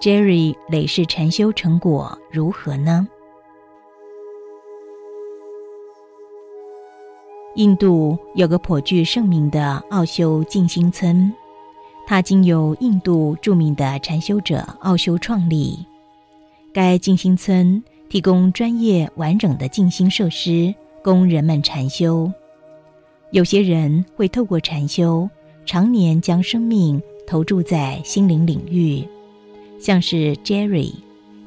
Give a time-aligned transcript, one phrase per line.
[0.00, 3.08] Jerry 累世禅修成果如何呢？
[7.54, 11.32] 印度有个颇具盛名的奥修静心村，
[12.06, 15.78] 它经由印度著名的禅修者奥修创立。
[16.74, 22.30] 该静心村提供专业完整的静心设施，供人们禅修。
[23.30, 25.28] 有些人会透过禅修，
[25.64, 29.02] 常年将生命投注在心灵领域，
[29.80, 30.94] 像是 Jerry，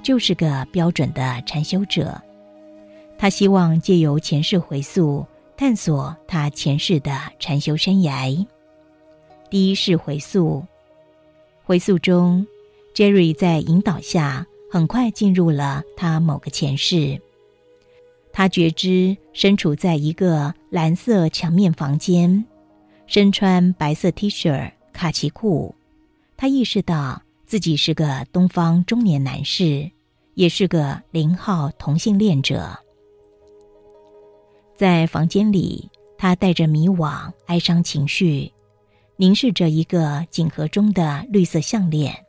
[0.02, 2.22] 就是个标准的禅修者。
[3.18, 5.26] 他希望借由前世回溯。
[5.58, 8.48] 探索他前世的禅修生涯。
[9.50, 10.66] 第一世回溯，
[11.66, 12.48] 回溯中
[12.96, 17.20] ，Jerry 在引导下很快进入了他某个前世。
[18.32, 22.46] 他觉知身处在一个蓝色墙面房间，
[23.06, 25.76] 身穿白色 T 恤、卡其裤。
[26.38, 29.90] 他意识到自己是个东方中年男士，
[30.36, 32.78] 也是个零号同性恋者。
[34.78, 38.54] 在房间里，他带着迷惘、哀伤情绪，
[39.16, 42.24] 凝视着一个锦盒中的绿色项链。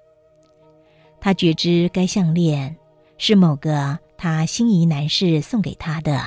[1.20, 2.74] 他觉知该项链
[3.18, 6.18] 是某个他心仪男士送给他的。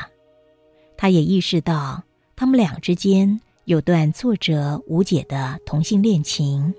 [0.96, 2.04] 他也意识到
[2.36, 6.72] 他们俩之间有段挫折无解的同性恋情。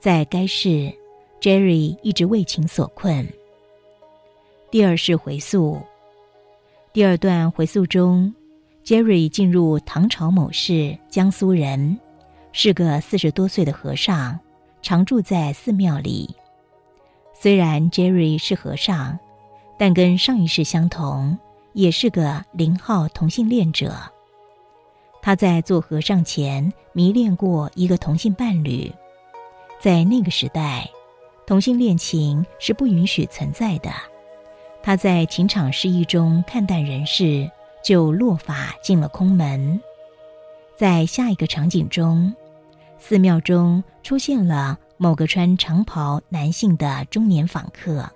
[0.00, 0.90] 在该市
[1.40, 3.28] ，Jerry 一直为情所困。
[4.70, 5.80] 第二世回溯，
[6.92, 8.34] 第二段回溯中。
[8.84, 11.98] Jerry 进入唐朝某市，江苏人，
[12.52, 14.38] 是个四十多岁的和尚，
[14.80, 16.34] 常住在寺庙里。
[17.34, 19.18] 虽然 Jerry 是和尚，
[19.76, 21.38] 但跟上一世相同，
[21.74, 23.94] 也是个零号同性恋者。
[25.20, 28.90] 他在做和尚前迷恋过一个同性伴侣，
[29.78, 30.88] 在那个时代，
[31.48, 33.90] 同性恋情是不允许存在的。
[34.82, 37.50] 他在情场失意中看淡人世。
[37.80, 39.80] 就落法进了空门，
[40.76, 42.34] 在下一个场景中，
[42.98, 48.10] 寺庙中出现了某个穿长袍男性的中年访客。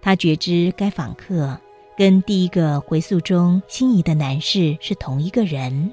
[0.00, 1.60] 他觉知该访客
[1.98, 5.92] 跟第一个回溯中心仪的男士是同一个人。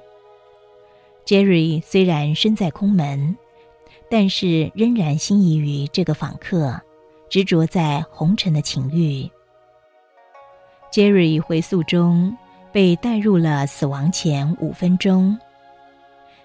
[1.25, 3.35] Jerry 虽然身在空门，
[4.09, 6.79] 但是仍然心仪于这个访客，
[7.29, 9.29] 执着在红尘的情欲。
[10.91, 12.35] Jerry 回溯中。
[12.69, 15.35] 被带入了死亡前五分钟。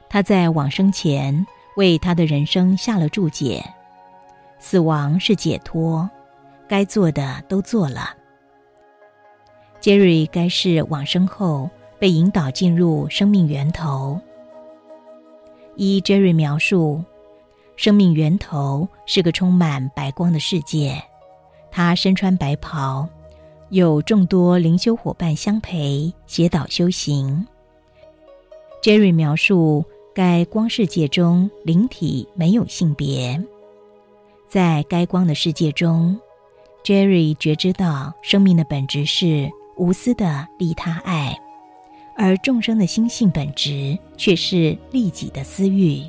[0.08, 1.46] 他在往生前
[1.76, 3.62] 为他的人生下了注解：
[4.58, 6.08] 死亡是解脱，
[6.66, 8.16] 该做的都做了。
[9.78, 11.68] 杰瑞该是往生后
[11.98, 14.18] 被引导进入生命源头。
[15.76, 17.02] 依杰瑞描述，
[17.76, 21.02] 生命源头是个充满白光的世界，
[21.70, 23.08] 他身穿白袍。
[23.70, 27.46] 有众多灵修伙伴相陪，协导修行。
[28.82, 29.82] Jerry 描述，
[30.14, 33.42] 该光世界中灵体没有性别，
[34.46, 36.20] 在该光的世界中
[36.84, 41.34] ，Jerry 觉知到生命的本质是无私的利他爱，
[42.14, 46.02] 而众生的心性本质却是利己的私欲。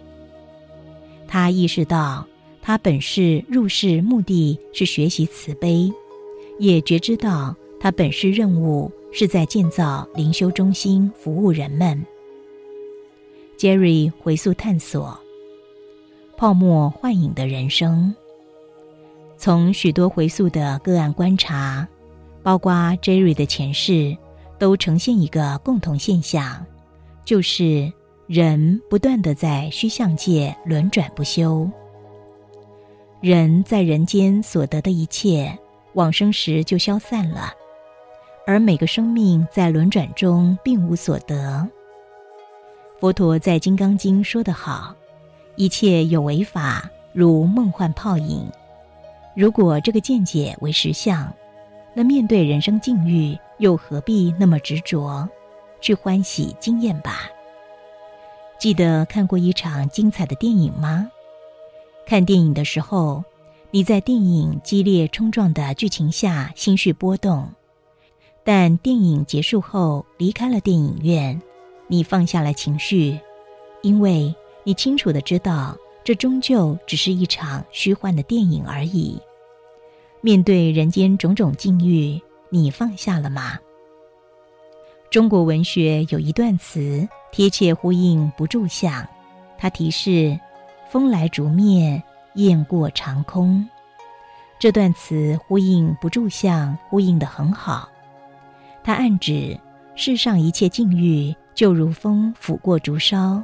[1.34, 2.28] 他意识到，
[2.62, 5.92] 他本是入世目的是学习慈悲。
[6.60, 12.06] 也觉知到，他本是任务是在建造灵修中心，服务人们。
[13.58, 15.20] Jerry 回溯探索
[16.38, 18.14] 泡沫幻影的人生，
[19.36, 21.88] 从许多回溯的个案观察，
[22.44, 22.72] 包括
[23.02, 24.16] Jerry 的前世，
[24.60, 26.64] 都呈现一个共同现象，
[27.26, 27.92] 就是
[28.34, 31.70] 人不断的在虚相界轮转不休。
[33.22, 35.56] 人在人间所得的一切。
[35.94, 37.54] 往生时就消散了，
[38.48, 41.70] 而每个生命在轮转中并无所得。
[43.00, 44.96] 佛陀在《金刚经》说得好
[45.56, 48.50] ：“一切有为法，如梦幻泡影。”
[49.38, 51.32] 如果这个见解为实相，
[51.94, 55.30] 那面对人生境遇，又何必那么执着？
[55.80, 57.30] 去欢喜经验吧。
[58.64, 61.12] 记得看过一场精彩的电影吗？
[62.06, 63.22] 看电影的时候。
[63.72, 67.50] 你在电影激烈冲撞的剧情下心绪波动，
[68.46, 71.42] 但电影结束后离开了电影院，
[71.88, 73.20] 你放下了情绪，
[73.82, 74.34] 因为
[74.64, 79.20] 你清楚的知道这终究只是一场虚幻的电影而已。
[80.22, 83.60] 面对人间种种境遇，你放下了吗？
[85.14, 89.08] 中国文学有一段词贴切呼应不住相，
[89.60, 90.36] 它提示：
[90.90, 92.02] 风来竹灭。
[92.34, 93.64] 雁过长空，
[94.58, 97.88] 这段词呼应不住相，呼应的很好。
[98.84, 99.56] 它暗指
[99.94, 103.40] 世上一切境遇，就如风拂过竹梢，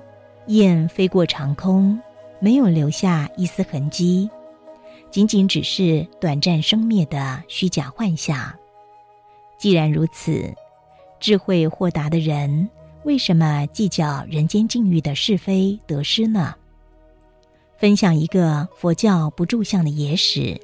[0.48, 2.02] 雁飞过长空，
[2.40, 4.28] 没有留下一丝痕迹，
[5.12, 8.52] 仅仅只是短暂生灭的虚假幻想。
[9.60, 10.52] 既然如此，
[11.20, 12.70] 智慧豁达的人
[13.04, 16.56] 为什么计较人间境遇的是非得失呢？
[17.78, 20.60] 分享一个佛教不住相的野史。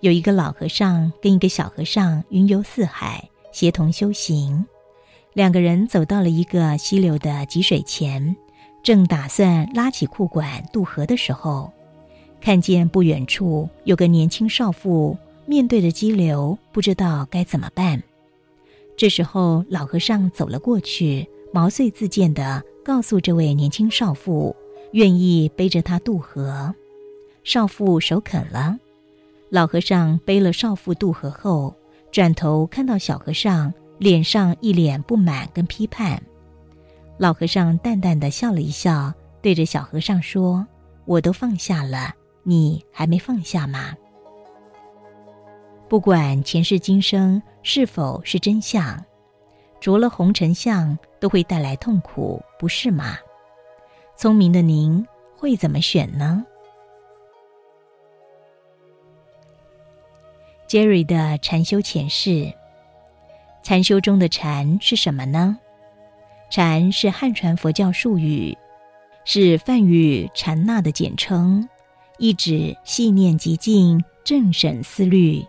[0.00, 4.64] 有一个老和尚跟一个小和尚云游四海，协同修行。
[5.32, 8.36] 两个人走到了一个溪流的积水前，
[8.82, 11.72] 正打算拉起裤管渡河的时候，
[12.40, 15.16] 看见不远处有个年轻少妇
[15.46, 18.02] 面对着激流，不知道该怎么办。
[18.98, 24.56] 这时候，老和尚走了过去，毛遂自荐地告诉这位年轻少妇，
[24.90, 26.74] 愿意背着他渡河。
[27.44, 28.76] 少妇首肯了。
[29.50, 31.76] 老和尚背了少妇渡河后，
[32.10, 36.20] 转头看到小和尚脸上一脸不满跟批判。
[37.18, 40.66] 老和尚淡淡的笑了一笑，对着小和尚说
[41.06, 42.12] ：“我都放下了，
[42.42, 43.94] 你还没放下吗？
[45.88, 49.02] 不管前世今生是否是真相，
[49.80, 53.16] 着了红尘相都会带来痛苦，不是吗？
[54.14, 56.44] 聪明的您会怎么选呢？”
[60.68, 62.52] Jerry 的禅修前世，
[63.62, 65.58] 禅修中的禅是什么呢？
[66.50, 68.54] 禅是汉传佛教术语，
[69.24, 71.66] 是梵语禅那的简称，
[72.18, 75.42] 意指细念极静、正审思虑。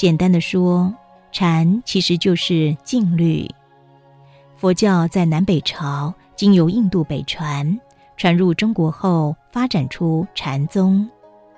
[0.00, 0.90] 简单的说，
[1.30, 3.46] 禅其实就是静虑。
[4.56, 7.78] 佛教在南北朝经由印度北传，
[8.16, 11.06] 传入中国后，发展出禅宗。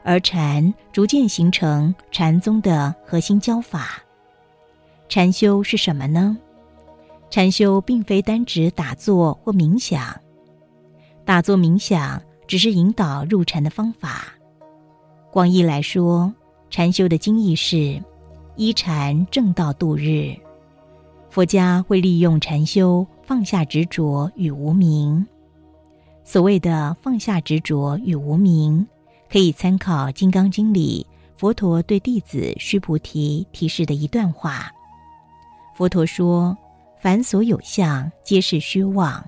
[0.03, 4.03] 而禅逐渐形成禅宗的核心教法。
[5.09, 6.37] 禅修是什么呢？
[7.31, 10.21] 禅修并非单指打坐或冥想，
[11.25, 14.25] 打坐冥想只是引导入禅的方法。
[15.31, 16.35] 广义来说，
[16.71, 18.03] 禅修的经义是
[18.57, 20.35] 依禅正道度日。
[21.31, 25.27] 佛家会利用禅修放下执着与无明。
[26.25, 28.87] 所谓的放下执着与无明。
[29.31, 31.07] 可以参考《金刚经》里
[31.39, 34.71] 佛陀对弟子须菩提提示的一段话。
[35.75, 36.55] 佛陀说
[37.01, 39.25] ：“凡所有相，皆是虚妄。”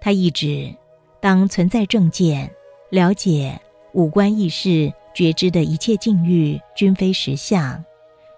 [0.00, 0.72] 他意指，
[1.20, 2.48] 当存在正见，
[2.90, 3.60] 了解
[3.92, 7.84] 五官意识觉知的一切境遇均非实相，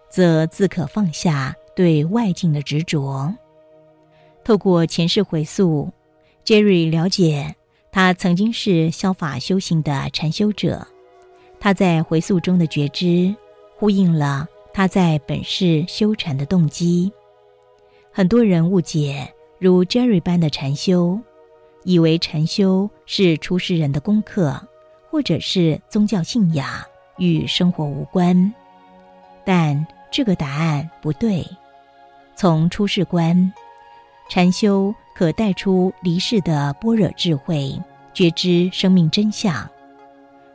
[0.08, 3.35] 则自可放下对外境的执着。
[4.44, 5.93] 透过前世回溯
[6.44, 7.56] ，Jerry 了解。
[7.93, 10.87] 他曾经是消法修行的禅修者，
[11.58, 13.34] 他在回溯中的觉知，
[13.79, 17.10] 呼应了他在本世修禅的动机。
[18.13, 21.19] 很多人误解如 Jerry 般的禅修，
[21.84, 24.60] 以为禅修是出世人的功课，
[25.10, 26.69] 或者是宗教信仰，
[27.17, 28.53] 与生活无关。
[29.46, 29.86] 但
[30.17, 31.46] 这个答案不对。
[32.35, 33.53] 从出世观，
[34.31, 34.94] 禅修。
[35.15, 37.79] 可带出离世的般若智慧，
[38.13, 39.67] 觉知生命真相。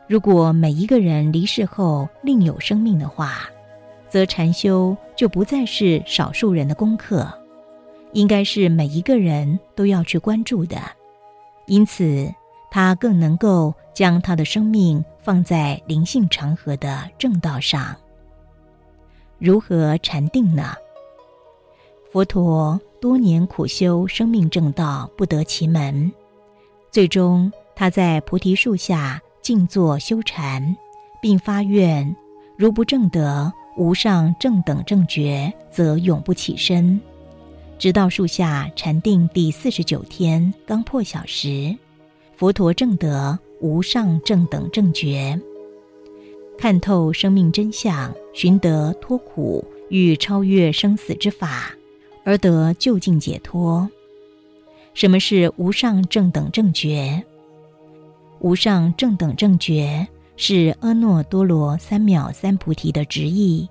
[0.08, 3.48] 如果每一个人离世后另有生命的话，
[4.08, 7.28] 则禅修就不再是少数人的功课，
[8.12, 10.80] 应该是每一个人都要去关注的。
[11.66, 12.32] 因此，
[12.70, 17.96] 他更能够将他的生命放在灵性长河的正道上。
[19.42, 20.72] 如何禅定呢？
[22.12, 22.80] 佛陀。
[23.00, 26.12] 多年苦修生命正道，不得其门。
[26.92, 30.76] 最终，他在菩提树下静坐修禅，
[31.20, 32.14] 并发愿：
[32.56, 37.00] 如不正得无上正等正觉，则永不起身。
[37.76, 41.76] 直到树下禅定第四十九天刚破晓时，
[42.36, 45.36] 佛陀正得无上正等正觉，
[46.62, 51.74] 看透生命真相，寻得脱苦与超越生死之法。
[52.22, 53.90] 而得就近解脱。
[54.94, 57.20] 什么是无上正等正觉？
[58.38, 63.68] 无上正等正觉是阿耨多罗三藐三菩提的直译，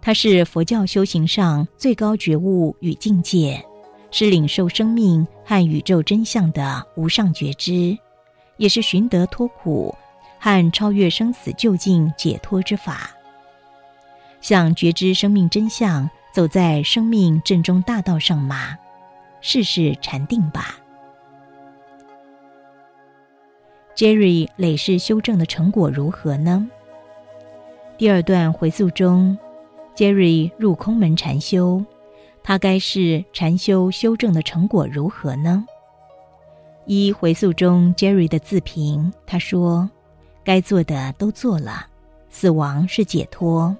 [0.00, 3.62] 它是佛教修行上最高觉悟与境界，
[4.10, 7.94] 是领受生命和宇宙真相的无上觉知，
[8.56, 9.94] 也是寻得脱苦
[10.42, 13.12] 和超越生死究竟解脱之法。
[14.40, 16.10] 想觉知生命真相。
[16.32, 18.78] 走在生命正中大道上吗？
[19.42, 20.78] 试试禅定吧。
[23.94, 26.66] Jerry 累世修正的成果如何呢？
[27.98, 29.36] 第二段回溯中
[29.94, 31.84] ，Jerry 入空门禅修，
[32.42, 35.66] 他该是禅修修正的成果如何呢？
[36.86, 39.90] 一回溯中，Jerry 的自评，他说
[40.44, 41.86] ：“该做的都做了，
[42.30, 43.76] 死亡是解脱。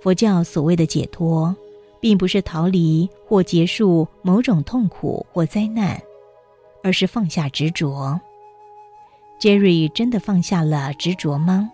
[0.00, 1.54] 佛教所谓的解脱，
[2.00, 6.00] 并不是逃离或结束某种痛苦或灾难，
[6.82, 8.20] 而是放下执着。
[9.40, 11.70] Jerry 真的放下了执着吗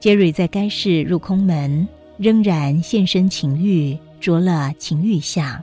[0.00, 5.62] ？Jerry 在该世入空门，仍然现身情欲，着了情欲相，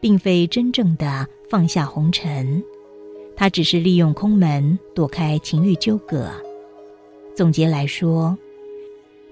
[0.00, 2.62] 并非真正的。”放下红尘，
[3.38, 6.28] 他只是利用空门躲开情欲纠葛。
[7.36, 8.36] 总结来说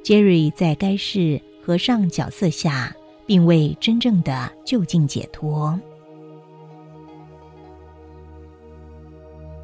[0.04, 2.94] ，Jerry 在该世和尚角色下，
[3.26, 5.76] 并未真正的就近解脱。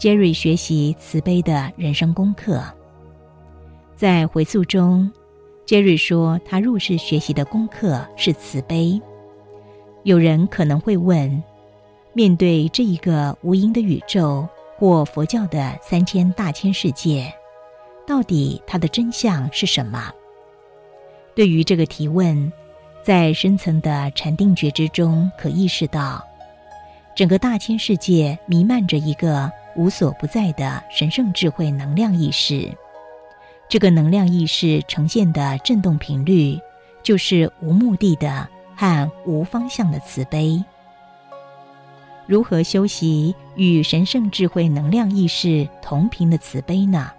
[0.01, 2.65] Jerry 学习慈悲的人生功课，
[3.95, 5.09] 在回溯中
[5.67, 9.01] ，Jerry 说他入世学习的功课是慈悲。
[10.03, 11.41] 有人可能会问。
[12.15, 17.33] 面对这一个无垠的宇宙，或佛教的三千大千世界，
[18.07, 20.13] 到底它的真相是什么？
[21.35, 22.53] 对于这个提问，
[23.03, 26.23] 在深层的禅定觉知中，可意识到，
[27.17, 32.71] 整个大千世界弥漫着一个无所不在的神圣智慧能量意识。
[33.71, 36.61] 这个能量意识呈现的振动频率，
[37.03, 40.63] 就是无目的的和无方向的慈悲。
[42.27, 47.11] 如何修习与神圣智慧能量意识同频的慈悲呢？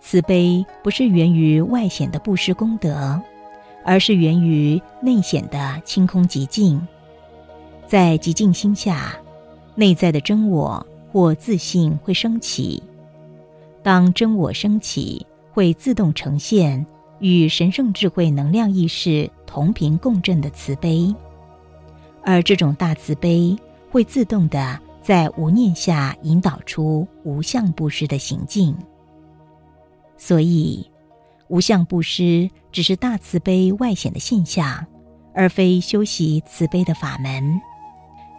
[0.00, 3.20] 慈悲不是源于外显的布施功德，
[3.84, 6.80] 而是源于内显的清空极静。
[7.86, 9.16] 在极静心下，
[9.74, 12.82] 内在的真我或自信会升起。
[13.82, 16.84] 当真我升起，会自动呈现
[17.20, 21.14] 与神圣智慧能量意识同频共振的慈悲，
[22.22, 23.56] 而这种大慈悲。
[23.90, 28.76] 会自动的在无念下引导出无相布施的行径，
[30.16, 30.88] 所以
[31.48, 34.86] 无相布施只是大慈悲外显的现象，
[35.34, 37.60] 而非修习慈悲的法门。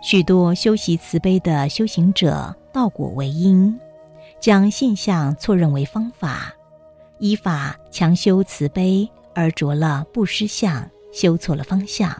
[0.01, 3.77] 许多修习慈悲的修行者道果为因，
[4.39, 6.53] 将现象错认为方法，
[7.18, 12.15] 依法强修慈悲而着了布施相，修错了方向。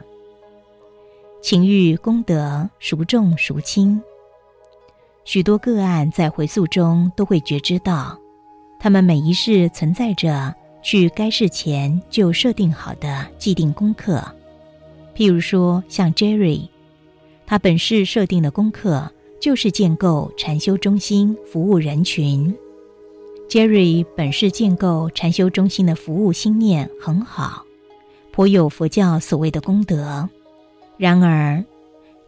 [1.42, 4.02] 情欲功德孰重孰轻？
[5.24, 8.20] 许多个案在回溯中都会觉知到，
[8.78, 14.22] 他们每一世存在着去该世前就设定好的既定功课。
[15.16, 16.68] 譬如说，像 Jerry，
[17.46, 22.54] 他本世设定的功课就是建构禅修中心，服务人群。
[23.48, 27.64] Jerry 本世建构禅修中心的服务心念很好，
[28.32, 30.30] 颇有佛教所谓的功德。
[31.00, 31.64] 然而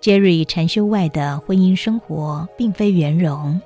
[0.01, 3.59] ，Jerry 禅修外的婚姻生活并非圆融，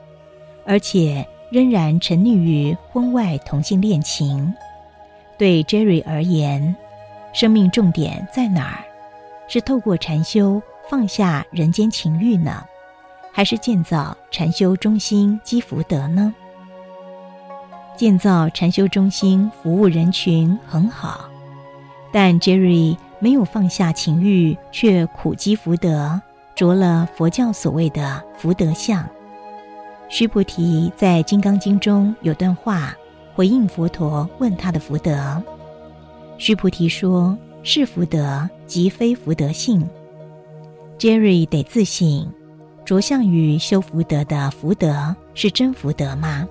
[0.66, 4.52] 而且仍然沉溺于婚外同性恋情。
[5.38, 6.76] 对 Jerry 而言，
[7.34, 8.84] 生命重点在哪儿？
[9.48, 10.60] 是透过禅修
[10.90, 12.66] 放下人间情欲呢，
[13.32, 16.34] 还是建造禅修中心积福德呢？
[17.96, 21.30] 建造禅修中心服务人群很好，
[22.12, 22.98] 但 Jerry。
[23.19, 26.22] 没有放下情欲，却苦积福德，
[26.55, 29.07] 着了佛教所谓的福德相。
[30.07, 32.95] 须菩提在《金刚经》中有段话
[33.34, 35.41] 回应佛陀问他的福德。
[36.38, 39.88] 须菩提说：“是福德，即非福德性。”
[41.00, 42.31] Jerry 得自省，
[42.86, 46.48] 着相于修福德的福德是真福德吗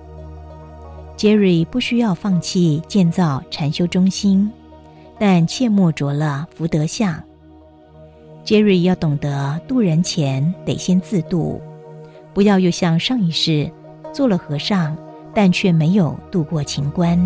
[1.17, 4.51] ？Jerry 不需要放弃建造禅修中心。
[5.17, 7.21] 但切莫着了福德相。
[8.43, 11.59] 杰瑞要懂得渡人前得先自渡，
[12.33, 13.71] 不要又像上一世
[14.13, 14.95] 做了和尚，
[15.33, 17.19] 但却没有渡过情关。